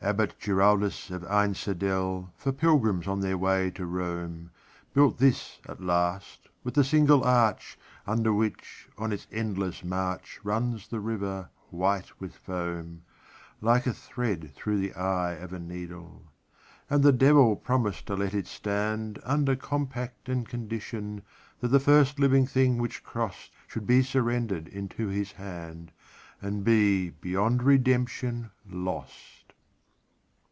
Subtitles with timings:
[0.00, 4.52] Abbot Giraldus of Einsiedel, For pilgrims on their way to Rome,
[4.94, 10.86] Built this at last, with a single arch, Under which, on its endless march, Runs
[10.86, 13.02] the river, white with foam,
[13.60, 16.30] Like a thread through the eye of a needle.
[16.88, 21.22] And the Devil promised to let it stand, Under compact and conditionThat
[21.60, 25.90] the first living thing which crossedShould be surrendered into his hand,
[26.40, 29.24] And be beyond redemption lost.